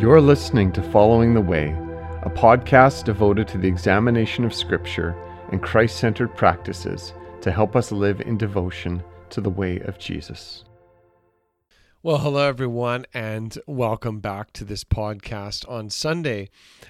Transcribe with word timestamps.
You're 0.00 0.22
listening 0.22 0.72
to 0.72 0.82
Following 0.82 1.34
the 1.34 1.42
Way, 1.42 1.76
a 2.22 2.30
podcast 2.30 3.04
devoted 3.04 3.46
to 3.48 3.58
the 3.58 3.68
examination 3.68 4.46
of 4.46 4.54
Scripture 4.54 5.14
and 5.52 5.62
Christ 5.62 5.98
centered 5.98 6.34
practices 6.34 7.12
to 7.42 7.52
help 7.52 7.76
us 7.76 7.92
live 7.92 8.22
in 8.22 8.38
devotion 8.38 9.04
to 9.28 9.42
the 9.42 9.50
way 9.50 9.78
of 9.80 9.98
Jesus. 9.98 10.64
Well, 12.02 12.16
hello, 12.16 12.48
everyone, 12.48 13.04
and 13.12 13.58
welcome 13.66 14.20
back 14.20 14.54
to 14.54 14.64
this 14.64 14.84
podcast 14.84 15.68
on 15.68 15.90
Sunday 15.90 16.48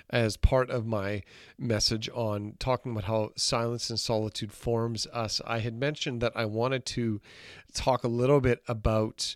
as 0.09 0.37
part 0.37 0.71
of 0.71 0.87
my 0.87 1.25
message 1.59 2.09
on 2.15 2.55
talking 2.61 2.93
about 2.93 3.05
how 3.05 3.31
silence 3.35 3.91
and 3.91 3.99
solitude 3.99 4.53
forms 4.53 5.09
us. 5.09 5.41
I 5.45 5.59
had 5.59 5.75
mentioned 5.75 6.21
that 6.21 6.35
I 6.37 6.45
wanted 6.45 6.87
to 6.87 7.21
talk 7.75 8.05
a 8.05 8.09
little 8.09 8.41
bit 8.41 8.63
about 8.69 9.35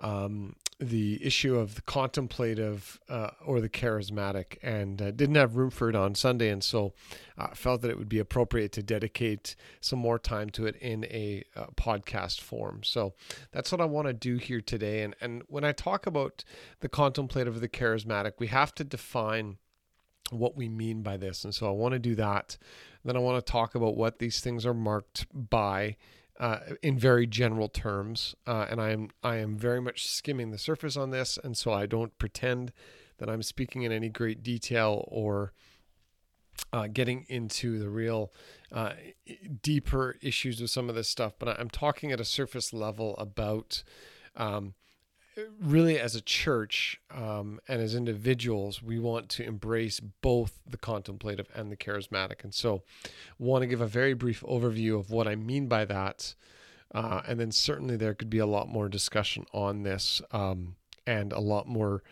um, 0.00 0.54
the 0.78 1.24
issue 1.24 1.56
of 1.56 1.74
the 1.74 1.82
contemplative 1.82 3.00
uh, 3.08 3.30
or 3.44 3.60
the 3.60 3.68
charismatic 3.68 4.58
and 4.62 5.00
uh, 5.00 5.10
didn't 5.10 5.34
have 5.34 5.56
room 5.56 5.70
for 5.70 5.88
it 5.88 5.96
on 5.96 6.14
Sunday. 6.14 6.50
And 6.50 6.62
so 6.62 6.92
I 7.38 7.44
uh, 7.44 7.54
felt 7.54 7.80
that 7.80 7.90
it 7.90 7.98
would 7.98 8.10
be 8.10 8.18
appropriate 8.18 8.72
to 8.72 8.82
dedicate 8.82 9.56
some 9.80 9.98
more 9.98 10.18
time 10.18 10.50
to 10.50 10.66
it 10.66 10.76
in 10.76 11.04
a 11.06 11.44
uh, 11.56 11.66
podcast 11.76 12.40
form. 12.40 12.82
So 12.82 13.14
that's 13.52 13.72
what 13.72 13.80
I 13.80 13.86
want 13.86 14.08
to 14.08 14.12
do 14.12 14.36
here 14.36 14.60
today. 14.60 15.02
And, 15.02 15.16
and 15.20 15.42
when 15.48 15.64
I 15.64 15.72
talk 15.72 16.06
about 16.06 16.44
the 16.80 16.90
contemplative 16.90 17.56
or 17.56 17.60
the 17.60 17.68
charismatic, 17.68 18.32
we 18.38 18.48
have 18.48 18.74
to 18.74 18.84
define 18.84 19.56
what 20.30 20.56
we 20.56 20.68
mean 20.68 21.02
by 21.02 21.16
this. 21.16 21.44
And 21.44 21.54
so 21.54 21.68
I 21.68 21.72
want 21.72 21.92
to 21.92 21.98
do 21.98 22.14
that. 22.16 22.58
Then 23.04 23.16
I 23.16 23.20
want 23.20 23.44
to 23.44 23.52
talk 23.52 23.74
about 23.74 23.96
what 23.96 24.18
these 24.18 24.40
things 24.40 24.66
are 24.66 24.74
marked 24.74 25.26
by 25.32 25.96
uh, 26.38 26.58
in 26.82 26.98
very 26.98 27.26
general 27.26 27.68
terms, 27.68 28.34
uh, 28.46 28.66
and 28.70 28.80
I 28.80 28.90
am 28.90 29.10
I 29.22 29.36
am 29.36 29.56
very 29.56 29.80
much 29.80 30.06
skimming 30.06 30.50
the 30.50 30.58
surface 30.58 30.96
on 30.96 31.10
this, 31.10 31.38
and 31.42 31.56
so 31.56 31.72
I 31.72 31.86
don't 31.86 32.16
pretend 32.18 32.72
that 33.18 33.30
I'm 33.30 33.42
speaking 33.42 33.82
in 33.82 33.92
any 33.92 34.08
great 34.08 34.42
detail 34.42 35.04
or 35.08 35.52
uh, 36.72 36.86
getting 36.88 37.24
into 37.28 37.78
the 37.78 37.88
real 37.88 38.32
uh, 38.70 38.92
deeper 39.62 40.16
issues 40.20 40.60
of 40.60 40.70
some 40.70 40.88
of 40.88 40.94
this 40.94 41.08
stuff. 41.08 41.32
But 41.38 41.58
I'm 41.58 41.70
talking 41.70 42.12
at 42.12 42.20
a 42.20 42.24
surface 42.24 42.72
level 42.72 43.16
about 43.16 43.82
um, 44.36 44.74
really 45.60 45.98
as 45.98 46.14
a 46.14 46.20
church 46.20 47.00
um, 47.10 47.60
and 47.68 47.80
as 47.80 47.94
individuals, 47.94 48.82
we 48.82 48.98
want 48.98 49.28
to 49.30 49.44
embrace 49.44 50.00
both 50.00 50.60
the 50.66 50.76
contemplative 50.76 51.48
and 51.54 51.70
the 51.70 51.76
charismatic. 51.76 52.42
And 52.44 52.54
so, 52.54 52.82
want 53.38 53.62
to 53.62 53.66
give 53.66 53.80
a 53.80 53.86
very 53.86 54.14
brief 54.14 54.42
overview 54.42 54.98
of 54.98 55.10
what 55.10 55.28
I 55.28 55.34
mean 55.34 55.66
by 55.66 55.84
that. 55.84 56.34
Uh, 56.94 57.22
and 57.26 57.38
then, 57.38 57.52
certainly, 57.52 57.96
there 57.96 58.14
could 58.14 58.30
be 58.30 58.38
a 58.38 58.46
lot 58.46 58.68
more 58.68 58.88
discussion 58.88 59.44
on 59.52 59.82
this 59.82 60.22
um, 60.32 60.76
and 61.06 61.32
a 61.32 61.40
lot 61.40 61.66
more 61.66 62.02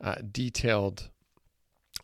uh, 0.00 0.16
detailed 0.30 1.10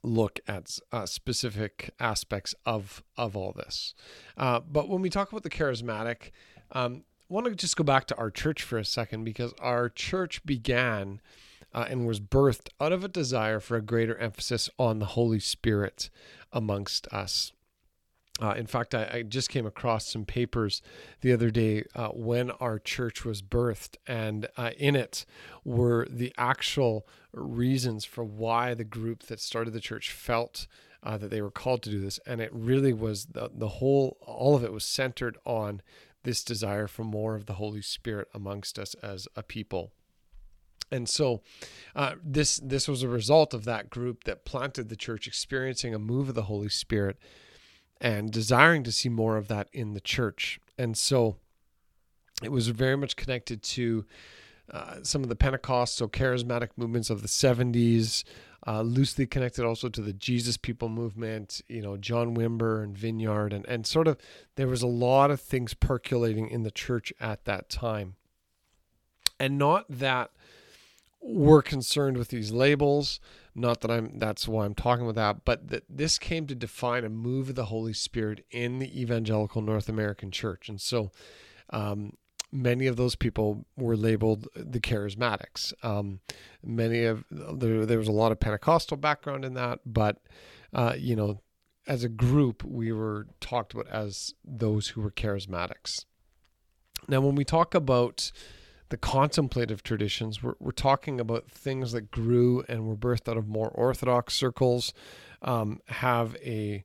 look 0.02 0.40
at 0.48 0.78
uh, 0.92 1.04
specific 1.04 1.90
aspects 2.00 2.54
of 2.64 3.02
of 3.16 3.36
all 3.36 3.52
this. 3.52 3.94
Uh, 4.36 4.60
but 4.60 4.88
when 4.88 5.02
we 5.02 5.10
talk 5.10 5.30
about 5.30 5.42
the 5.42 5.50
charismatic, 5.50 6.30
um, 6.72 7.04
want 7.30 7.46
to 7.46 7.54
just 7.54 7.76
go 7.76 7.84
back 7.84 8.06
to 8.06 8.16
our 8.16 8.30
church 8.30 8.62
for 8.62 8.76
a 8.76 8.84
second 8.84 9.24
because 9.24 9.54
our 9.60 9.88
church 9.88 10.44
began 10.44 11.20
uh, 11.72 11.86
and 11.88 12.06
was 12.06 12.20
birthed 12.20 12.68
out 12.80 12.92
of 12.92 13.04
a 13.04 13.08
desire 13.08 13.60
for 13.60 13.76
a 13.76 13.82
greater 13.82 14.16
emphasis 14.18 14.68
on 14.78 14.98
the 14.98 15.06
Holy 15.06 15.38
Spirit 15.38 16.10
amongst 16.52 17.06
us. 17.08 17.52
Uh, 18.40 18.54
in 18.56 18.66
fact, 18.66 18.94
I, 18.94 19.10
I, 19.12 19.22
just 19.22 19.50
came 19.50 19.66
across 19.66 20.06
some 20.06 20.24
papers 20.24 20.80
the 21.20 21.32
other 21.32 21.50
day 21.50 21.84
uh, 21.94 22.08
when 22.08 22.50
our 22.52 22.78
church 22.78 23.22
was 23.22 23.42
birthed, 23.42 23.96
and 24.06 24.48
uh, 24.56 24.70
in 24.78 24.96
it 24.96 25.26
were 25.62 26.06
the 26.10 26.32
actual 26.38 27.06
reasons 27.32 28.06
for 28.06 28.24
why 28.24 28.72
the 28.72 28.84
group 28.84 29.24
that 29.24 29.40
started 29.40 29.72
the 29.72 29.80
church 29.80 30.10
felt 30.10 30.66
uh, 31.02 31.18
that 31.18 31.30
they 31.30 31.42
were 31.42 31.50
called 31.50 31.82
to 31.82 31.90
do 31.90 32.00
this. 32.00 32.18
And 32.26 32.40
it 32.40 32.50
really 32.52 32.94
was 32.94 33.26
the, 33.26 33.50
the 33.52 33.68
whole, 33.68 34.16
all 34.22 34.56
of 34.56 34.64
it 34.64 34.72
was 34.72 34.84
centered 34.84 35.36
on 35.44 35.82
this 36.22 36.44
desire 36.44 36.86
for 36.86 37.04
more 37.04 37.34
of 37.34 37.46
the 37.46 37.54
Holy 37.54 37.82
Spirit 37.82 38.28
amongst 38.34 38.78
us 38.78 38.94
as 39.02 39.26
a 39.36 39.42
people. 39.42 39.92
And 40.92 41.08
so, 41.08 41.42
uh, 41.94 42.14
this 42.22 42.56
this 42.56 42.88
was 42.88 43.02
a 43.02 43.08
result 43.08 43.54
of 43.54 43.64
that 43.64 43.90
group 43.90 44.24
that 44.24 44.44
planted 44.44 44.88
the 44.88 44.96
church, 44.96 45.28
experiencing 45.28 45.94
a 45.94 45.98
move 46.00 46.28
of 46.28 46.34
the 46.34 46.42
Holy 46.42 46.68
Spirit, 46.68 47.16
and 48.00 48.32
desiring 48.32 48.82
to 48.84 48.92
see 48.92 49.08
more 49.08 49.36
of 49.36 49.48
that 49.48 49.68
in 49.72 49.94
the 49.94 50.00
church. 50.00 50.58
And 50.76 50.98
so, 50.98 51.36
it 52.42 52.50
was 52.50 52.68
very 52.68 52.96
much 52.96 53.14
connected 53.14 53.62
to 53.62 54.04
uh, 54.70 54.96
some 55.02 55.22
of 55.22 55.28
the 55.28 55.36
Pentecostal 55.36 56.08
charismatic 56.08 56.70
movements 56.76 57.10
of 57.10 57.22
the 57.22 57.28
70s, 57.28 58.24
uh, 58.66 58.82
loosely 58.82 59.26
connected 59.26 59.64
also 59.64 59.88
to 59.88 60.00
the 60.00 60.12
Jesus 60.12 60.56
People 60.56 60.88
movement, 60.88 61.62
you 61.66 61.80
know, 61.80 61.96
John 61.96 62.36
Wimber 62.36 62.82
and 62.82 62.96
Vineyard, 62.96 63.52
and, 63.52 63.66
and 63.66 63.86
sort 63.86 64.06
of 64.06 64.16
there 64.56 64.68
was 64.68 64.82
a 64.82 64.86
lot 64.86 65.30
of 65.30 65.40
things 65.40 65.74
percolating 65.74 66.48
in 66.48 66.62
the 66.62 66.70
church 66.70 67.12
at 67.20 67.44
that 67.46 67.70
time. 67.70 68.16
And 69.38 69.56
not 69.56 69.86
that 69.88 70.30
we're 71.22 71.62
concerned 71.62 72.18
with 72.18 72.28
these 72.28 72.52
labels, 72.52 73.18
not 73.54 73.80
that 73.80 73.90
I'm 73.90 74.18
that's 74.18 74.46
why 74.46 74.64
I'm 74.64 74.74
talking 74.74 75.08
about 75.08 75.14
that, 75.16 75.44
but 75.44 75.68
that 75.68 75.84
this 75.88 76.18
came 76.18 76.46
to 76.46 76.54
define 76.54 77.04
a 77.04 77.08
move 77.08 77.48
of 77.48 77.54
the 77.54 77.66
Holy 77.66 77.92
Spirit 77.92 78.44
in 78.50 78.78
the 78.78 79.00
evangelical 79.00 79.62
North 79.62 79.88
American 79.88 80.30
church. 80.30 80.68
And 80.68 80.80
so 80.80 81.10
um, 81.70 82.14
many 82.52 82.86
of 82.86 82.96
those 82.96 83.16
people 83.16 83.64
were 83.76 83.96
labeled 83.96 84.48
the 84.54 84.80
charismatics. 84.80 85.72
Um, 85.84 86.20
many 86.64 87.04
of 87.04 87.24
there, 87.30 87.86
there 87.86 87.98
was 87.98 88.08
a 88.08 88.12
lot 88.12 88.32
of 88.32 88.40
Pentecostal 88.40 88.96
background 88.96 89.44
in 89.44 89.54
that, 89.54 89.80
but 89.86 90.18
uh, 90.72 90.94
you 90.98 91.16
know, 91.16 91.40
as 91.86 92.04
a 92.04 92.08
group, 92.08 92.62
we 92.64 92.92
were 92.92 93.26
talked 93.40 93.74
about 93.74 93.88
as 93.88 94.34
those 94.44 94.88
who 94.88 95.00
were 95.00 95.10
charismatics. 95.10 96.04
Now, 97.08 97.20
when 97.20 97.34
we 97.34 97.44
talk 97.44 97.74
about 97.74 98.30
the 98.90 98.96
contemplative 98.96 99.82
traditions, 99.82 100.42
we're, 100.42 100.54
we're 100.60 100.72
talking 100.72 101.20
about 101.20 101.50
things 101.50 101.92
that 101.92 102.10
grew 102.10 102.64
and 102.68 102.86
were 102.86 102.96
birthed 102.96 103.28
out 103.28 103.36
of 103.36 103.48
more 103.48 103.68
orthodox 103.68 104.34
circles, 104.34 104.92
um, 105.42 105.80
have 105.86 106.36
a 106.36 106.84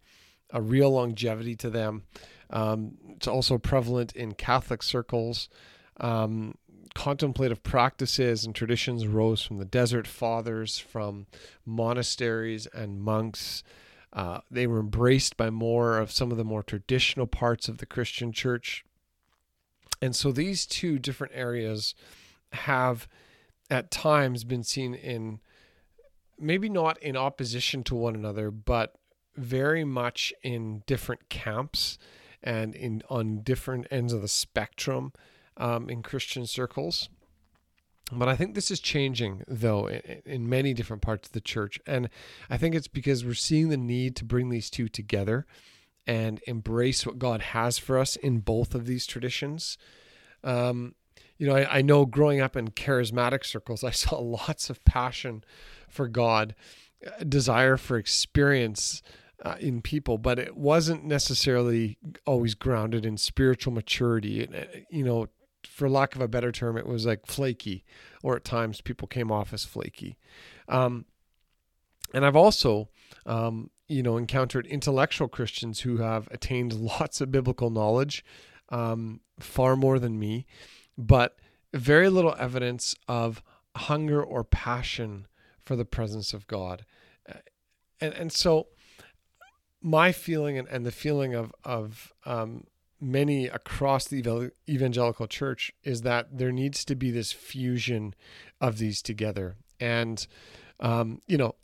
a 0.52 0.62
real 0.62 0.92
longevity 0.92 1.56
to 1.56 1.70
them. 1.70 2.03
Um, 2.50 2.98
it's 3.10 3.28
also 3.28 3.58
prevalent 3.58 4.16
in 4.16 4.34
Catholic 4.34 4.84
circles. 4.84 5.50
Um, 5.98 6.56
contemplative 6.94 7.62
practices 7.62 8.46
and 8.46 8.56
traditions 8.56 9.06
rose 9.06 9.42
from 9.42 9.58
the 9.58 9.66
desert 9.66 10.08
fathers, 10.08 10.80
from 10.80 11.28
monasteries 11.66 12.68
and 12.68 13.02
monks. 13.02 13.64
Uh, 14.14 14.40
they 14.50 14.66
were 14.66 14.80
embraced 14.80 15.36
by 15.36 15.50
more 15.50 15.98
of 15.98 16.12
some 16.12 16.32
of 16.32 16.38
the 16.38 16.46
more 16.46 16.64
traditional 16.64 17.28
parts 17.28 17.68
of 17.68 17.80
the 17.80 17.86
Christian 17.86 18.32
church. 18.32 18.86
And 20.02 20.16
so 20.16 20.32
these 20.32 20.66
two 20.66 20.98
different 21.00 21.34
areas 21.36 21.94
have 22.54 23.08
at 23.70 23.92
times 23.92 24.44
been 24.44 24.64
seen 24.64 24.94
in 24.94 25.40
maybe 26.40 26.70
not 26.70 26.98
in 27.02 27.18
opposition 27.18 27.84
to 27.84 27.96
one 27.96 28.16
another, 28.16 28.52
but 28.52 28.96
very 29.36 29.84
much 29.84 30.34
in 30.44 30.84
different 30.86 31.28
camps 31.30 31.98
and 32.46 32.76
in 32.76 33.02
on 33.10 33.42
different 33.42 33.88
ends 33.92 34.14
of 34.14 34.22
the 34.22 34.28
spectrum 34.28 35.12
um, 35.58 35.90
in 35.90 36.04
Christian 36.04 36.46
circles. 36.46 37.10
But 38.12 38.30
I 38.30 38.36
think 38.36 38.54
this 38.54 38.70
is 38.70 38.80
changing, 38.80 39.44
though, 39.48 39.90
in, 39.90 40.48
many 40.48 40.76
different 40.76 41.02
parts 41.02 41.28
of 41.28 41.34
the 41.34 41.42
church. 41.42 41.80
And 41.88 42.10
I 42.52 42.58
think 42.58 42.76
it's 42.76 42.88
because 42.88 43.26
we're 43.26 43.34
seeing 43.34 43.70
the 43.70 43.78
need 43.78 44.16
to 44.18 44.26
bring 44.26 44.50
these 44.50 44.70
two 44.70 44.88
together 44.88 45.48
and 46.06 46.40
embrace 46.46 47.04
what 47.04 47.18
God 47.18 47.42
has 47.42 47.80
for 47.80 47.98
us 47.98 48.16
in 48.16 48.40
both 48.42 48.76
of 48.76 48.86
these 48.86 49.08
traditions. 49.08 49.80
Um, 50.44 50.94
you 51.40 51.48
know, 51.48 51.56
I, 51.56 51.80
I 51.80 51.82
know 51.82 52.06
growing 52.06 52.42
up 52.42 52.56
in 52.56 52.70
charismatic 52.70 53.44
circles, 53.44 53.84
I 53.84 53.90
saw 53.91 54.20
lots 54.20 54.70
of 54.70 54.86
passion 54.86 55.44
for 55.90 56.08
God, 56.08 56.53
desire 57.28 57.76
for 57.76 57.98
experience 57.98 59.02
uh, 59.43 59.55
in 59.59 59.82
people, 59.82 60.17
but 60.17 60.40
it 60.40 60.55
wasn't 60.55 61.03
necessarily 61.03 61.97
always 62.26 62.55
grounded 62.55 63.05
in 63.05 63.17
spiritual 63.17 63.73
maturity. 63.73 64.47
Uh, 64.47 64.66
you 64.90 65.03
know, 65.03 65.28
for 65.67 65.90
lack 65.90 66.16
of 66.16 66.22
a 66.22 66.28
better 66.28 66.52
term, 66.52 66.78
it 66.78 66.87
was 66.87 67.05
like 67.05 67.26
flaky, 67.26 67.84
or 68.23 68.35
at 68.35 68.43
times 68.43 68.82
people 68.82 69.08
came 69.08 69.32
off 69.32 69.53
as 69.53 69.66
flaky. 69.66 70.17
Um, 70.67 71.05
and 72.14 72.26
I've 72.26 72.35
also, 72.35 72.90
um, 73.26 73.70
you 73.87 74.02
know, 74.02 74.17
encountered 74.17 74.66
intellectual 74.67 75.28
Christians 75.28 75.81
who 75.81 75.97
have 75.97 76.28
attained 76.31 76.73
lots 76.99 77.22
of 77.22 77.31
biblical 77.31 77.70
knowledge, 77.70 78.23
um, 78.70 79.22
far 79.40 79.76
more 79.76 79.99
than 79.99 80.17
me, 80.17 80.46
but 80.97 81.38
very 81.73 82.09
little 82.09 82.35
evidence 82.40 82.96
of 83.08 83.43
hunger 83.76 84.23
or 84.23 84.43
passion 84.43 85.28
for 85.61 85.76
the 85.76 85.85
presence 85.85 86.34
of 86.34 86.47
God. 86.47 86.85
Uh, 87.28 87.40
and, 87.99 88.14
and 88.14 88.31
so 88.31 88.67
my 89.85 90.11
feeling 90.11 90.58
and, 90.58 90.67
and 90.67 90.84
the 90.84 90.91
feeling 90.91 91.35
of 91.35 91.53
of 91.64 92.11
um, 92.26 92.66
many 92.99 93.46
across 93.46 94.05
the 94.05 94.52
evangelical 94.67 95.28
church 95.28 95.72
is 95.84 96.02
that 96.02 96.37
there 96.40 96.52
needs 96.52 96.84
to 96.85 96.96
be 96.96 97.11
this 97.11 97.32
fusion 97.32 98.16
of 98.59 98.79
these 98.79 99.03
together. 99.03 99.55
And 99.79 100.26
um, 100.79 101.22
you 101.28 101.37
know, 101.37 101.55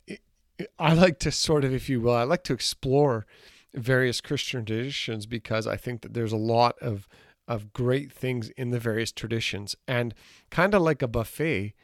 I 0.78 0.94
like 0.94 1.18
to 1.20 1.32
sort 1.32 1.64
of, 1.64 1.74
if 1.74 1.88
you 1.88 2.00
will, 2.00 2.14
I 2.14 2.22
like 2.22 2.44
to 2.44 2.52
explore 2.52 3.26
various 3.74 4.20
Christian 4.20 4.64
traditions 4.64 5.26
because 5.26 5.66
I 5.66 5.76
think 5.76 6.02
that 6.02 6.14
there's 6.14 6.32
a 6.32 6.36
lot 6.36 6.78
of 6.80 7.08
of 7.48 7.72
great 7.72 8.12
things 8.12 8.50
in 8.50 8.70
the 8.70 8.78
various 8.78 9.10
traditions 9.10 9.74
and 9.88 10.14
kind 10.48 10.74
of 10.74 10.82
like 10.82 11.02
a 11.02 11.08
buffet 11.08 11.74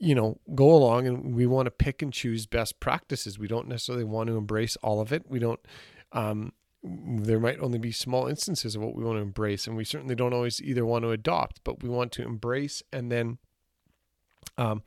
you 0.00 0.14
know 0.14 0.38
go 0.54 0.70
along 0.70 1.06
and 1.06 1.34
we 1.34 1.46
want 1.46 1.66
to 1.66 1.70
pick 1.70 2.02
and 2.02 2.12
choose 2.12 2.46
best 2.46 2.80
practices 2.80 3.38
we 3.38 3.46
don't 3.46 3.68
necessarily 3.68 4.04
want 4.04 4.26
to 4.26 4.36
embrace 4.36 4.76
all 4.82 5.00
of 5.00 5.12
it 5.12 5.24
we 5.28 5.38
don't 5.38 5.60
um, 6.12 6.52
there 6.82 7.38
might 7.38 7.60
only 7.60 7.78
be 7.78 7.92
small 7.92 8.26
instances 8.26 8.74
of 8.74 8.82
what 8.82 8.96
we 8.96 9.04
want 9.04 9.16
to 9.16 9.22
embrace 9.22 9.66
and 9.66 9.76
we 9.76 9.84
certainly 9.84 10.14
don't 10.14 10.32
always 10.32 10.60
either 10.62 10.84
want 10.84 11.04
to 11.04 11.10
adopt 11.10 11.60
but 11.62 11.82
we 11.82 11.88
want 11.88 12.10
to 12.10 12.22
embrace 12.22 12.82
and 12.92 13.12
then 13.12 13.38
um, 14.56 14.82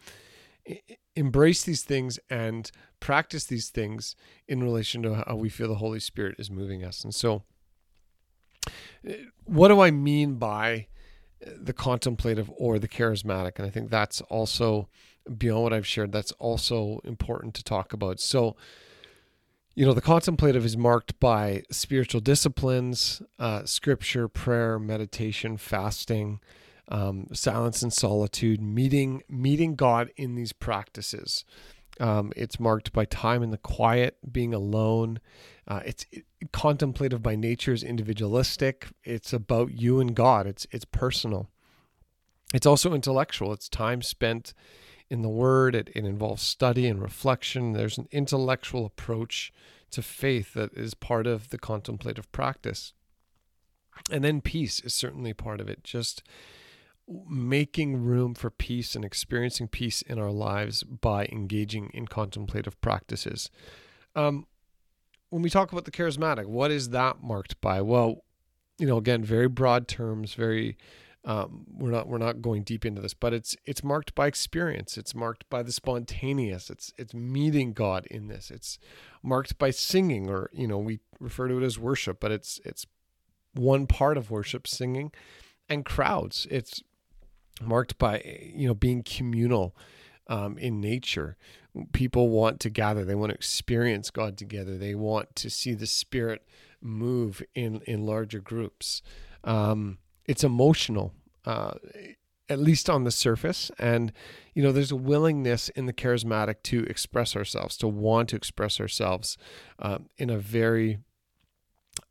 embrace 1.15 1.63
these 1.63 1.83
things 1.83 2.19
and 2.29 2.71
practice 2.99 3.45
these 3.45 3.69
things 3.69 4.15
in 4.47 4.63
relation 4.63 5.03
to 5.03 5.23
how 5.27 5.35
we 5.35 5.49
feel 5.49 5.67
the 5.67 5.75
Holy 5.75 5.99
Spirit 5.99 6.35
is 6.39 6.49
moving 6.49 6.83
us. 6.83 7.03
And 7.03 7.13
so, 7.13 7.43
what 9.45 9.67
do 9.67 9.81
I 9.81 9.91
mean 9.91 10.35
by 10.35 10.87
the 11.57 11.73
contemplative 11.73 12.51
or 12.57 12.79
the 12.79 12.87
charismatic? 12.87 13.53
And 13.57 13.65
I 13.65 13.69
think 13.69 13.89
that's 13.89 14.21
also 14.21 14.87
beyond 15.37 15.63
what 15.63 15.73
I've 15.73 15.87
shared, 15.87 16.11
that's 16.11 16.31
also 16.33 16.99
important 17.03 17.53
to 17.55 17.63
talk 17.63 17.93
about. 17.93 18.19
So, 18.19 18.55
you 19.75 19.85
know, 19.85 19.93
the 19.93 20.01
contemplative 20.01 20.65
is 20.65 20.77
marked 20.77 21.19
by 21.19 21.63
spiritual 21.71 22.21
disciplines, 22.21 23.21
uh, 23.39 23.65
scripture, 23.65 24.27
prayer, 24.27 24.77
meditation, 24.77 25.57
fasting, 25.57 26.39
um, 26.89 27.27
silence 27.31 27.81
and 27.81 27.93
solitude, 27.93 28.61
meeting 28.61 29.23
meeting 29.29 29.75
God 29.75 30.11
in 30.15 30.35
these 30.35 30.53
practices. 30.53 31.45
Um, 31.99 32.33
it's 32.35 32.59
marked 32.59 32.91
by 32.91 33.05
time 33.05 33.43
in 33.43 33.51
the 33.51 33.57
quiet, 33.57 34.17
being 34.31 34.53
alone. 34.53 35.19
Uh, 35.67 35.81
it's 35.85 36.05
it, 36.11 36.25
contemplative 36.51 37.21
by 37.21 37.35
nature, 37.35 37.73
is 37.73 37.83
individualistic. 37.83 38.87
It's 39.03 39.31
about 39.31 39.73
you 39.73 39.99
and 39.99 40.15
God. 40.15 40.47
It's 40.47 40.65
it's 40.71 40.85
personal. 40.85 41.49
It's 42.53 42.65
also 42.65 42.93
intellectual. 42.93 43.53
It's 43.53 43.69
time 43.69 44.01
spent 44.01 44.53
in 45.09 45.21
the 45.21 45.29
Word. 45.29 45.75
It, 45.75 45.89
it 45.95 46.05
involves 46.05 46.41
study 46.41 46.87
and 46.87 47.01
reflection. 47.01 47.73
There's 47.73 47.97
an 47.97 48.07
intellectual 48.11 48.85
approach 48.85 49.51
to 49.91 50.01
faith 50.01 50.53
that 50.53 50.73
is 50.73 50.95
part 50.95 51.27
of 51.27 51.49
the 51.49 51.57
contemplative 51.57 52.31
practice. 52.31 52.93
And 54.11 54.23
then 54.23 54.41
peace 54.41 54.79
is 54.79 54.93
certainly 54.93 55.33
part 55.33 55.61
of 55.61 55.69
it. 55.69 55.83
Just 55.83 56.23
making 57.07 57.97
room 57.97 58.33
for 58.33 58.49
peace 58.49 58.95
and 58.95 59.03
experiencing 59.03 59.67
peace 59.67 60.01
in 60.01 60.19
our 60.19 60.31
lives 60.31 60.83
by 60.83 61.25
engaging 61.25 61.89
in 61.93 62.07
contemplative 62.07 62.79
practices. 62.81 63.49
Um, 64.15 64.47
when 65.29 65.41
we 65.41 65.49
talk 65.49 65.71
about 65.71 65.85
the 65.85 65.91
charismatic, 65.91 66.45
what 66.45 66.71
is 66.71 66.89
that 66.89 67.21
marked 67.21 67.59
by? 67.59 67.81
Well, 67.81 68.23
you 68.77 68.87
know, 68.87 68.97
again, 68.97 69.23
very 69.23 69.47
broad 69.47 69.87
terms, 69.87 70.33
very 70.33 70.77
um, 71.25 71.65
we're 71.71 71.91
not 71.91 72.07
we're 72.07 72.17
not 72.17 72.41
going 72.41 72.63
deep 72.63 72.85
into 72.85 73.01
this, 73.01 73.13
but 73.13 73.33
it's 73.33 73.55
it's 73.65 73.83
marked 73.83 74.13
by 74.13 74.27
experience. 74.27 74.97
It's 74.97 75.15
marked 75.15 75.49
by 75.49 75.63
the 75.63 75.71
spontaneous. 75.71 76.69
It's 76.69 76.91
it's 76.97 77.13
meeting 77.13 77.71
God 77.71 78.05
in 78.11 78.27
this. 78.27 78.51
It's 78.51 78.77
marked 79.21 79.57
by 79.57 79.71
singing, 79.71 80.29
or 80.29 80.49
you 80.51 80.67
know, 80.67 80.77
we 80.77 80.99
refer 81.19 81.47
to 81.47 81.57
it 81.57 81.63
as 81.63 81.79
worship, 81.79 82.19
but 82.19 82.31
it's 82.31 82.59
it's 82.65 82.85
one 83.53 83.87
part 83.87 84.17
of 84.17 84.31
worship, 84.31 84.67
singing, 84.67 85.13
and 85.69 85.85
crowds. 85.85 86.45
It's 86.51 86.83
marked 87.61 87.97
by 87.97 88.21
you 88.55 88.67
know 88.67 88.73
being 88.73 89.03
communal 89.03 89.75
um, 90.27 90.57
in 90.57 90.79
nature. 90.79 91.37
People 91.91 92.29
want 92.29 92.59
to 92.61 92.69
gather. 92.69 93.03
They 93.03 93.15
want 93.15 93.31
to 93.31 93.35
experience 93.35 94.11
God 94.11 94.37
together. 94.37 94.77
They 94.77 94.95
want 94.95 95.35
to 95.37 95.49
see 95.49 95.73
the 95.73 95.87
Spirit 95.87 96.45
move 96.81 97.41
in 97.55 97.81
in 97.87 98.05
larger 98.05 98.39
groups. 98.39 99.01
Um, 99.43 99.97
it's 100.25 100.43
emotional, 100.43 101.13
uh, 101.45 101.73
at 102.47 102.59
least 102.59 102.89
on 102.89 103.03
the 103.03 103.11
surface, 103.11 103.71
and 103.79 104.11
you 104.53 104.61
know 104.61 104.71
there's 104.71 104.91
a 104.91 104.95
willingness 104.95 105.69
in 105.69 105.85
the 105.85 105.93
charismatic 105.93 106.63
to 106.63 106.83
express 106.83 107.35
ourselves, 107.35 107.77
to 107.77 107.87
want 107.87 108.29
to 108.29 108.35
express 108.35 108.79
ourselves 108.79 109.37
um, 109.79 110.07
in 110.17 110.29
a 110.29 110.37
very 110.37 110.99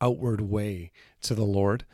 outward 0.01 0.41
way 0.41 0.91
to 1.23 1.35
the 1.35 1.45
Lord, 1.45 1.85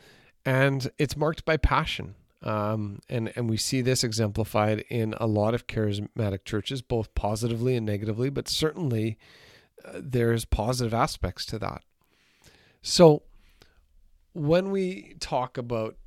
and 0.43 0.91
it's 0.97 1.15
marked 1.15 1.45
by 1.45 1.57
passion. 1.57 2.15
Um, 2.41 2.99
and 3.09 3.33
and 3.35 3.49
we 3.49 3.57
see 3.57 3.81
this 3.81 4.03
exemplified 4.03 4.85
in 4.89 5.13
a 5.17 5.27
lot 5.27 5.53
of 5.53 5.67
charismatic 5.67 6.45
churches, 6.45 6.81
both 6.81 7.13
positively 7.13 7.75
and 7.75 7.85
negatively, 7.85 8.29
but 8.29 8.47
certainly 8.47 9.17
uh, 9.83 9.99
there's 10.01 10.45
positive 10.45 10.93
aspects 10.93 11.45
to 11.47 11.59
that. 11.59 11.83
So 12.81 13.23
when 14.33 14.71
we 14.71 15.15
talk 15.19 15.57
about 15.57 15.97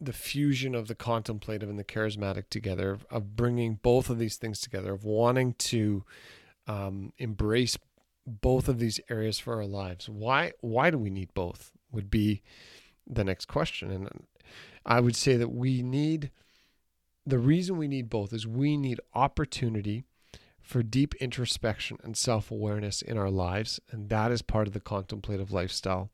the 0.00 0.12
fusion 0.14 0.74
of 0.74 0.88
the 0.88 0.94
contemplative 0.94 1.68
and 1.68 1.78
the 1.78 1.84
charismatic 1.84 2.48
together, 2.48 2.98
of 3.10 3.36
bringing 3.36 3.74
both 3.82 4.08
of 4.08 4.18
these 4.18 4.36
things 4.36 4.60
together, 4.60 4.94
of 4.94 5.04
wanting 5.04 5.52
to 5.54 6.04
um, 6.66 7.12
embrace 7.18 7.76
both 8.26 8.66
of 8.66 8.78
these 8.78 8.98
areas 9.10 9.38
for 9.38 9.56
our 9.56 9.66
lives, 9.66 10.08
why 10.08 10.52
why 10.60 10.90
do 10.90 10.96
we 10.96 11.10
need 11.10 11.34
both? 11.34 11.72
Would 11.92 12.10
be 12.10 12.40
the 13.06 13.24
next 13.24 13.46
question, 13.46 13.90
and 13.90 14.26
I 14.84 15.00
would 15.00 15.16
say 15.16 15.36
that 15.36 15.52
we 15.52 15.82
need 15.82 16.30
the 17.26 17.38
reason 17.38 17.76
we 17.76 17.88
need 17.88 18.08
both 18.08 18.32
is 18.32 18.46
we 18.46 18.76
need 18.76 19.00
opportunity 19.14 20.04
for 20.60 20.82
deep 20.82 21.14
introspection 21.16 21.98
and 22.02 22.16
self 22.16 22.50
awareness 22.50 23.02
in 23.02 23.18
our 23.18 23.30
lives, 23.30 23.80
and 23.90 24.08
that 24.08 24.30
is 24.30 24.42
part 24.42 24.66
of 24.66 24.72
the 24.72 24.80
contemplative 24.80 25.52
lifestyle. 25.52 26.10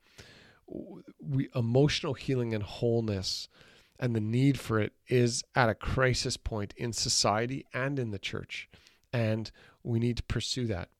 We 1.20 1.48
emotional 1.54 2.14
healing 2.14 2.54
and 2.54 2.62
wholeness 2.62 3.48
and 3.98 4.14
the 4.14 4.20
need 4.20 4.58
for 4.58 4.80
it 4.80 4.92
is 5.08 5.42
at 5.54 5.68
a 5.68 5.74
crisis 5.74 6.36
point 6.36 6.74
in 6.76 6.92
society 6.92 7.64
and 7.72 7.98
in 7.98 8.10
the 8.10 8.18
church, 8.18 8.68
and 9.12 9.50
we 9.82 9.98
need 9.98 10.18
to 10.18 10.22
pursue 10.24 10.66
that. 10.66 10.90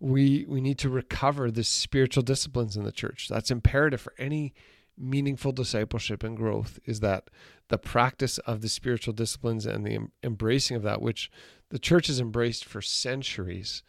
We 0.00 0.46
we 0.48 0.60
need 0.60 0.78
to 0.78 0.88
recover 0.88 1.50
the 1.50 1.64
spiritual 1.64 2.22
disciplines 2.22 2.76
in 2.76 2.84
the 2.84 2.92
church. 2.92 3.28
That's 3.28 3.50
imperative 3.50 4.00
for 4.00 4.14
any 4.18 4.54
meaningful 4.98 5.52
discipleship 5.52 6.22
and 6.22 6.36
growth 6.36 6.78
is 6.84 7.00
that 7.00 7.30
the 7.68 7.78
practice 7.78 8.38
of 8.38 8.60
the 8.60 8.68
spiritual 8.68 9.14
disciplines 9.14 9.66
and 9.66 9.86
the 9.86 9.98
embracing 10.22 10.76
of 10.76 10.82
that, 10.82 11.00
which 11.00 11.30
the 11.70 11.78
church 11.78 12.08
has 12.08 12.20
embraced 12.20 12.64
for 12.64 12.80
centuries, 12.80 13.82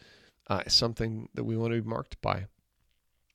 uh, 0.50 0.62
is 0.66 0.74
something 0.74 1.30
that 1.34 1.44
we 1.44 1.58
want 1.58 1.74
to 1.74 1.82
be 1.82 1.88
marked 1.88 2.22
by. 2.22 2.46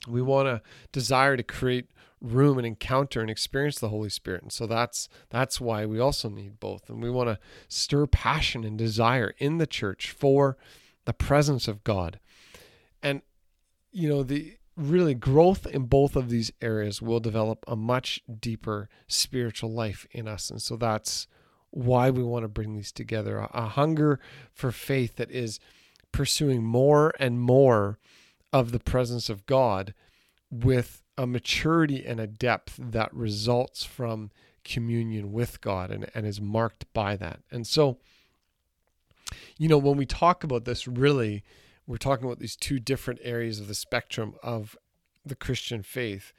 We 0.06 0.20
want 0.20 0.48
to 0.48 0.62
desire 0.92 1.36
to 1.36 1.42
create 1.42 1.90
room 2.20 2.58
and 2.58 2.66
encounter 2.66 3.20
and 3.20 3.30
experience 3.30 3.78
the 3.78 3.88
Holy 3.88 4.10
Spirit, 4.10 4.42
and 4.42 4.52
so 4.52 4.66
that's 4.66 5.08
that's 5.30 5.60
why 5.60 5.86
we 5.86 5.98
also 5.98 6.28
need 6.28 6.60
both. 6.60 6.90
And 6.90 7.02
we 7.02 7.10
want 7.10 7.28
to 7.28 7.38
stir 7.68 8.06
passion 8.06 8.64
and 8.64 8.76
desire 8.76 9.34
in 9.38 9.58
the 9.58 9.66
church 9.66 10.10
for 10.10 10.58
the 11.06 11.14
presence 11.14 11.68
of 11.68 11.84
God. 11.84 12.20
And 13.02 13.22
you 13.92 14.08
know 14.08 14.22
the 14.22 14.56
really 14.76 15.14
growth 15.14 15.66
in 15.66 15.84
both 15.84 16.16
of 16.16 16.28
these 16.28 16.52
areas 16.60 17.00
will 17.00 17.20
develop 17.20 17.64
a 17.68 17.76
much 17.76 18.20
deeper 18.40 18.88
spiritual 19.06 19.72
life 19.72 20.06
in 20.10 20.26
us. 20.26 20.50
And 20.50 20.60
so 20.60 20.76
that's 20.76 21.26
why 21.70 22.10
we 22.10 22.22
want 22.22 22.44
to 22.44 22.48
bring 22.48 22.74
these 22.74 22.92
together 22.92 23.38
a, 23.38 23.66
hunger 23.66 24.20
for 24.52 24.70
faith 24.70 25.16
that 25.16 25.30
is 25.30 25.58
pursuing 26.12 26.62
more 26.62 27.12
and 27.18 27.40
more 27.40 27.98
of 28.52 28.70
the 28.70 28.78
presence 28.78 29.28
of 29.28 29.46
God 29.46 29.92
with 30.50 31.02
a 31.18 31.26
maturity 31.26 32.04
and 32.04 32.20
a 32.20 32.26
depth 32.26 32.78
that 32.78 33.12
results 33.12 33.84
from 33.84 34.30
communion 34.64 35.32
with 35.32 35.60
God 35.60 35.90
and, 35.90 36.08
and 36.14 36.26
is 36.26 36.40
marked 36.40 36.92
by 36.92 37.16
that. 37.16 37.40
And 37.50 37.66
so, 37.66 37.98
you 39.58 39.68
know, 39.68 39.78
when 39.78 39.96
we 39.96 40.06
talk 40.06 40.44
about 40.44 40.64
this, 40.64 40.86
really, 40.86 41.42
we're 41.86 41.96
talking 41.96 42.24
about 42.24 42.38
these 42.38 42.56
two 42.56 42.78
different 42.78 43.20
areas 43.22 43.60
of 43.60 43.68
the 43.68 43.74
spectrum 43.74 44.34
of 44.42 44.76
the 45.24 45.34
Christian 45.34 45.82
faith. 45.82 46.32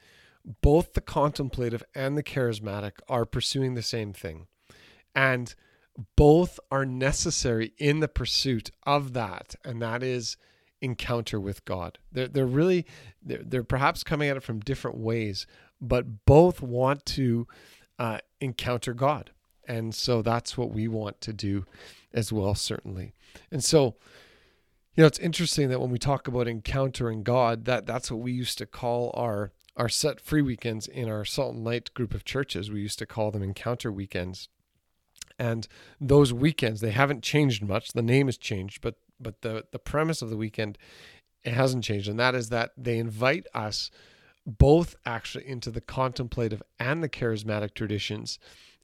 Both 0.61 0.93
the 0.93 1.01
contemplative 1.01 1.83
and 1.93 2.17
the 2.17 2.23
charismatic 2.23 2.93
are 3.09 3.25
pursuing 3.25 3.73
the 3.73 3.81
same 3.81 4.13
thing. 4.13 4.47
And 5.15 5.55
both 6.15 6.59
are 6.69 6.85
necessary 6.85 7.73
in 7.77 7.99
the 7.99 8.07
pursuit 8.07 8.69
of 8.83 9.13
that, 9.13 9.55
and 9.63 9.81
that 9.81 10.03
is 10.03 10.37
encounter 10.81 11.39
with 11.39 11.65
God. 11.65 11.97
They're, 12.11 12.27
they're 12.27 12.45
really, 12.45 12.85
they're, 13.23 13.43
they're 13.43 13.63
perhaps 13.63 14.03
coming 14.03 14.29
at 14.29 14.37
it 14.37 14.43
from 14.43 14.59
different 14.59 14.97
ways, 14.97 15.47
but 15.79 16.25
both 16.25 16.61
want 16.61 17.05
to 17.07 17.47
uh, 17.97 18.19
encounter 18.41 18.93
God. 18.93 19.31
And 19.67 19.95
so 19.95 20.21
that's 20.21 20.57
what 20.57 20.71
we 20.71 20.87
want 20.87 21.21
to 21.21 21.33
do 21.33 21.65
as 22.13 22.31
well, 22.31 22.55
certainly. 22.55 23.13
And 23.51 23.63
so, 23.63 23.95
you 24.95 25.01
know, 25.01 25.07
it's 25.07 25.19
interesting 25.19 25.69
that 25.69 25.81
when 25.81 25.89
we 25.89 25.99
talk 25.99 26.27
about 26.27 26.47
encountering 26.47 27.23
God, 27.23 27.65
that 27.65 27.85
that's 27.85 28.09
what 28.09 28.21
we 28.21 28.31
used 28.31 28.57
to 28.59 28.65
call 28.65 29.11
our 29.13 29.51
our 29.77 29.89
set 29.89 30.21
free 30.21 30.41
weekends 30.41 30.87
in 30.87 31.09
our 31.09 31.25
Salt 31.25 31.53
and 31.53 31.65
Light 31.65 31.93
group 31.93 32.13
of 32.13 32.23
churches. 32.23 32.71
We 32.71 32.79
used 32.79 32.99
to 32.99 33.05
call 33.05 33.29
them 33.29 33.43
encounter 33.43 33.91
weekends. 33.91 34.47
And 35.37 35.67
those 35.99 36.31
weekends, 36.31 36.79
they 36.79 36.91
haven't 36.91 37.23
changed 37.23 37.61
much. 37.61 37.91
The 37.91 38.01
name 38.01 38.27
has 38.27 38.37
changed, 38.37 38.81
but 38.81 38.95
but 39.19 39.41
the 39.41 39.65
the 39.71 39.79
premise 39.79 40.21
of 40.21 40.29
the 40.29 40.37
weekend 40.37 40.77
it 41.43 41.53
hasn't 41.53 41.83
changed, 41.83 42.07
and 42.07 42.19
that 42.19 42.33
is 42.33 42.49
that 42.49 42.71
they 42.77 42.97
invite 42.97 43.45
us 43.53 43.91
both 44.45 44.95
actually 45.05 45.47
into 45.47 45.71
the 45.71 45.81
contemplative 45.81 46.61
and 46.79 47.03
the 47.03 47.09
charismatic 47.09 47.73
traditions 47.73 48.39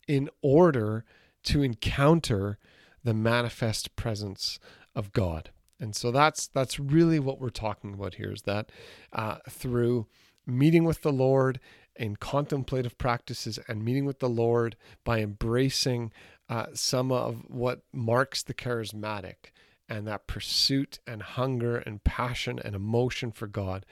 in 0.07 0.29
order 0.41 1.05
to 1.43 1.63
encounter 1.63 2.57
the 3.03 3.13
manifest 3.13 3.95
presence 3.95 4.59
of 4.95 5.13
God. 5.13 5.51
And 5.81 5.95
so 5.95 6.11
that's 6.11 6.47
that's 6.47 6.79
really 6.79 7.19
what 7.19 7.41
we're 7.41 7.49
talking 7.49 7.93
about 7.93 8.13
here 8.13 8.31
is 8.31 8.43
that 8.43 8.71
uh, 9.11 9.37
through 9.49 10.07
meeting 10.45 10.85
with 10.85 11.01
the 11.01 11.11
Lord 11.11 11.59
in 11.95 12.15
contemplative 12.15 12.97
practices 12.97 13.59
and 13.67 13.83
meeting 13.83 14.05
with 14.05 14.19
the 14.19 14.29
Lord 14.29 14.77
by 15.03 15.19
embracing 15.19 16.11
uh, 16.47 16.67
some 16.73 17.11
of 17.11 17.43
what 17.47 17.81
marks 17.91 18.43
the 18.43 18.53
charismatic 18.53 19.51
and 19.89 20.07
that 20.07 20.27
pursuit 20.27 20.99
and 21.05 21.21
hunger 21.21 21.77
and 21.77 22.03
passion 22.03 22.59
and 22.63 22.75
emotion 22.75 23.31
for 23.31 23.47
God 23.47 23.85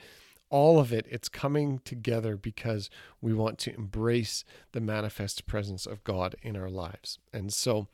all 0.50 0.80
of 0.80 0.92
it 0.92 1.06
it's 1.08 1.28
coming 1.28 1.78
together 1.84 2.36
because 2.36 2.90
we 3.20 3.32
want 3.32 3.56
to 3.56 3.74
embrace 3.74 4.44
the 4.72 4.80
manifest 4.80 5.46
presence 5.46 5.86
of 5.86 6.02
god 6.04 6.34
in 6.42 6.56
our 6.56 6.68
lives. 6.70 7.18
And 7.32 7.52
so 7.52 7.86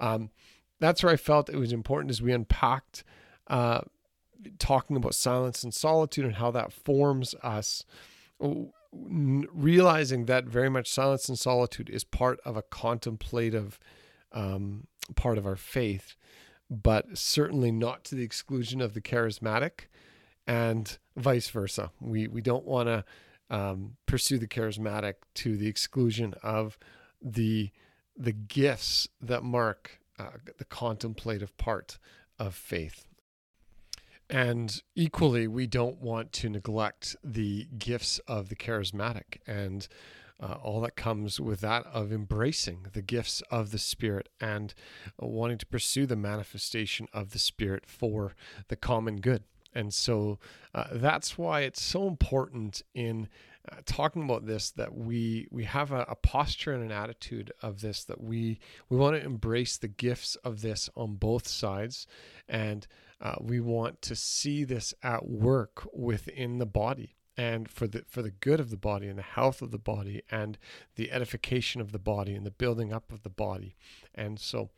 um, 0.00 0.30
that's 0.80 1.02
where 1.02 1.12
i 1.12 1.16
felt 1.16 1.50
it 1.50 1.56
was 1.56 1.72
important 1.72 2.10
as 2.10 2.22
we 2.22 2.32
unpacked 2.32 3.04
uh, 3.48 3.80
talking 4.58 4.96
about 4.96 5.14
silence 5.14 5.62
and 5.62 5.74
solitude 5.74 6.24
and 6.24 6.36
how 6.36 6.50
that 6.50 6.72
forms 6.72 7.34
us 7.42 7.84
realizing 8.92 10.26
that 10.26 10.44
very 10.44 10.68
much 10.70 10.90
silence 10.90 11.28
and 11.28 11.38
solitude 11.38 11.90
is 11.90 12.04
part 12.04 12.40
of 12.44 12.56
a 12.56 12.62
contemplative 12.62 13.78
um, 14.32 14.86
part 15.16 15.38
of 15.38 15.46
our 15.46 15.56
faith 15.56 16.16
but 16.70 17.16
certainly 17.16 17.72
not 17.72 18.04
to 18.04 18.14
the 18.14 18.22
exclusion 18.22 18.80
of 18.80 18.94
the 18.94 19.00
charismatic 19.00 19.86
and 20.46 20.98
vice 21.16 21.48
versa. 21.48 21.90
We 22.00 22.28
we 22.28 22.40
don't 22.40 22.64
want 22.64 22.88
to 22.88 23.04
um, 23.50 23.96
pursue 24.06 24.38
the 24.38 24.48
charismatic 24.48 25.14
to 25.34 25.56
the 25.56 25.66
exclusion 25.66 26.34
of 26.42 26.78
the 27.22 27.70
the 28.16 28.32
gifts 28.32 29.08
that 29.20 29.42
mark 29.42 30.00
uh, 30.18 30.30
the 30.58 30.64
contemplative 30.64 31.56
part 31.56 31.98
of 32.38 32.54
faith. 32.54 33.06
And 34.30 34.82
equally, 34.94 35.46
we 35.46 35.66
don't 35.66 36.00
want 36.00 36.32
to 36.34 36.50
neglect 36.50 37.16
the 37.24 37.66
gifts 37.78 38.20
of 38.28 38.50
the 38.50 38.56
charismatic 38.56 39.38
and 39.46 39.88
uh, 40.40 40.56
all 40.62 40.80
that 40.82 40.96
comes 40.96 41.40
with 41.40 41.60
that 41.60 41.84
of 41.86 42.12
embracing 42.12 42.86
the 42.92 43.02
gifts 43.02 43.42
of 43.50 43.70
the 43.70 43.78
Spirit 43.78 44.28
and 44.40 44.72
wanting 45.18 45.58
to 45.58 45.66
pursue 45.66 46.06
the 46.06 46.16
manifestation 46.16 47.08
of 47.12 47.30
the 47.30 47.38
Spirit 47.38 47.84
for 47.86 48.34
the 48.68 48.76
common 48.76 49.20
good. 49.20 49.42
And 49.74 49.92
so 49.92 50.38
uh, 50.74 50.84
that's 50.92 51.36
why 51.36 51.60
it's 51.60 51.82
so 51.82 52.06
important 52.06 52.82
in 52.94 53.28
uh, 53.70 53.76
talking 53.84 54.22
about 54.22 54.46
this 54.46 54.70
that 54.70 54.94
we 54.94 55.46
we 55.50 55.64
have 55.64 55.92
a, 55.92 56.06
a, 56.08 56.14
posture 56.14 56.72
and 56.72 56.82
an 56.82 56.92
attitude 56.92 57.52
of 57.60 57.80
this 57.82 58.02
that 58.04 58.22
we 58.22 58.60
we 58.88 58.96
want 58.96 59.16
to 59.16 59.24
embrace 59.24 59.76
the 59.76 59.88
gifts 59.88 60.36
of 60.36 60.62
this 60.62 60.88
on 60.96 61.16
both 61.16 61.46
sides, 61.46 62.06
and 62.48 62.86
uh, 63.20 63.36
we 63.40 63.60
want 63.60 64.00
to 64.02 64.14
see 64.14 64.64
this 64.64 64.94
at 65.02 65.28
work 65.28 65.86
within 65.92 66.58
the 66.58 66.66
body 66.66 67.16
and 67.36 67.70
for 67.70 67.86
the 67.86 68.04
for 68.08 68.20
the 68.20 68.30
good 68.32 68.60
of 68.60 68.70
the 68.70 68.76
body 68.76 69.06
and 69.06 69.18
the 69.18 69.22
health 69.22 69.62
of 69.62 69.70
the 69.70 69.78
body 69.78 70.22
and 70.30 70.58
the 70.96 71.10
edification 71.12 71.80
of 71.80 71.92
the 71.92 71.98
body 71.98 72.34
and 72.34 72.44
the 72.44 72.50
building 72.50 72.92
up 72.92 73.12
of 73.12 73.22
the 73.22 73.30
body, 73.30 73.76
and 74.14 74.38
so. 74.38 74.70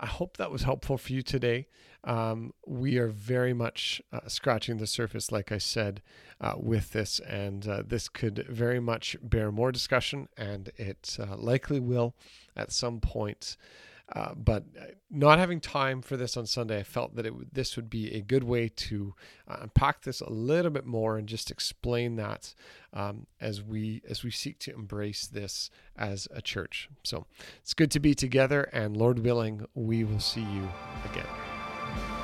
I 0.00 0.06
hope 0.06 0.36
that 0.36 0.52
was 0.52 0.62
helpful 0.62 0.96
for 0.96 1.12
you 1.12 1.22
today. 1.22 1.66
Um, 2.04 2.54
we 2.64 2.98
are 2.98 3.08
very 3.08 3.52
much 3.52 4.00
uh, 4.12 4.20
scratching 4.28 4.76
the 4.76 4.86
surface, 4.86 5.32
like 5.32 5.50
I 5.50 5.58
said, 5.58 6.02
uh, 6.40 6.54
with 6.56 6.92
this, 6.92 7.18
and 7.18 7.66
uh, 7.66 7.82
this 7.84 8.08
could 8.08 8.46
very 8.48 8.78
much 8.78 9.16
bear 9.20 9.50
more 9.50 9.72
discussion, 9.72 10.28
and 10.36 10.70
it 10.76 11.16
uh, 11.18 11.36
likely 11.36 11.80
will 11.80 12.14
at 12.54 12.70
some 12.70 13.00
point. 13.00 13.56
Uh, 14.10 14.32
but 14.34 14.64
uh, 14.80 14.84
not 15.10 15.38
having 15.38 15.60
time 15.60 16.00
for 16.00 16.16
this 16.16 16.36
on 16.36 16.46
Sunday, 16.46 16.78
I 16.78 16.82
felt 16.82 17.14
that 17.16 17.26
it 17.26 17.54
this 17.54 17.76
would 17.76 17.90
be 17.90 18.14
a 18.14 18.20
good 18.22 18.42
way 18.42 18.70
to 18.70 19.14
uh, 19.46 19.58
unpack 19.62 20.02
this 20.02 20.22
a 20.22 20.30
little 20.30 20.70
bit 20.70 20.86
more 20.86 21.18
and 21.18 21.28
just 21.28 21.50
explain 21.50 22.16
that 22.16 22.54
um, 22.94 23.26
as 23.38 23.62
we 23.62 24.00
as 24.08 24.24
we 24.24 24.30
seek 24.30 24.58
to 24.60 24.74
embrace 24.74 25.26
this 25.26 25.70
as 25.96 26.26
a 26.34 26.40
church. 26.40 26.88
So 27.04 27.26
it's 27.60 27.74
good 27.74 27.90
to 27.90 28.00
be 28.00 28.14
together, 28.14 28.62
and 28.72 28.96
Lord 28.96 29.18
willing, 29.18 29.66
we 29.74 30.04
will 30.04 30.20
see 30.20 30.40
you 30.42 30.68
again. 31.04 32.17